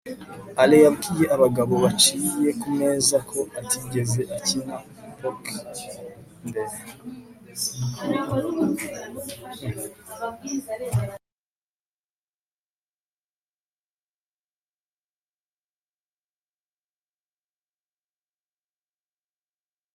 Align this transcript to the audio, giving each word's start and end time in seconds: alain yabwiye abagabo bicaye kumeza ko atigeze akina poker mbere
alain 0.61 0.83
yabwiye 0.85 1.25
abagabo 1.35 1.73
bicaye 1.83 2.49
kumeza 2.61 3.17
ko 3.29 3.39
atigeze 3.59 4.21
akina 4.37 4.77
poker 5.17 5.95
mbere 6.47 6.77